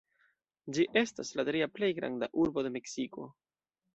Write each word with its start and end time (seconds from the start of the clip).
Ĝi 0.77 0.85
estas 1.01 1.29
la 1.41 1.43
tria 1.51 1.67
plej 1.75 1.91
granda 1.99 2.31
urbo 2.45 2.65
de 2.69 2.75
Meksiko. 2.79 3.29